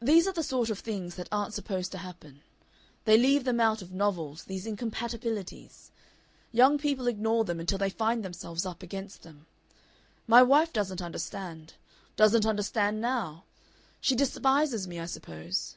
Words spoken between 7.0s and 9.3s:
ignore them until they find themselves up against